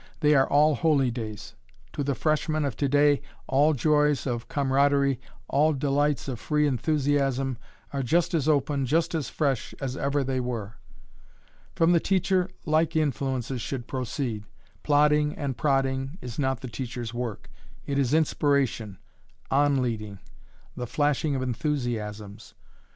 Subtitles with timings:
[0.21, 1.53] They are all holy days;
[1.93, 7.59] to the freshman of today, all joys of comradery, all delights of free enthusiasm
[7.93, 10.77] are just as open, just as fresh as ever they were.
[11.75, 14.43] From the teacher like influences should proceed.
[14.81, 17.47] Plodding and prodding is not the teacher's work.
[17.85, 18.97] It is inspiration,
[19.51, 20.17] on leading,
[20.75, 22.55] the flashing of enthusiasms.